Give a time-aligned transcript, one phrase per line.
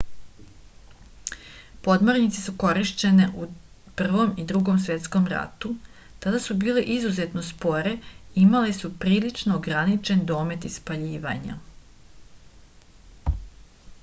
[1.87, 3.49] podmornice su korišćene u
[3.99, 5.71] prvom i drugom svetskom ratu
[6.25, 11.59] tada su bile izuzetno spore i imale su prilično ograničen domet ispaljivanja